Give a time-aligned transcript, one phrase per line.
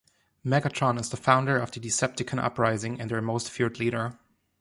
[0.43, 4.17] Megatron is the founder of the Decepticon uprising and their most feared leader.